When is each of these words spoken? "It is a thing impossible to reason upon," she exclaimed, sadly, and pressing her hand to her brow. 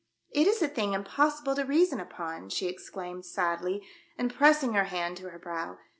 "It 0.31 0.47
is 0.47 0.63
a 0.63 0.67
thing 0.67 0.93
impossible 0.95 1.53
to 1.53 1.63
reason 1.63 1.99
upon," 1.99 2.49
she 2.49 2.65
exclaimed, 2.67 3.23
sadly, 3.23 3.83
and 4.17 4.33
pressing 4.33 4.73
her 4.73 4.85
hand 4.85 5.17
to 5.17 5.29
her 5.29 5.37
brow. 5.37 5.77